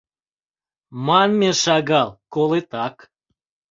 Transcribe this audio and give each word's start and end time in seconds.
Манме 1.05 1.49
шагал— 1.63 2.09
колетак! 2.33 2.95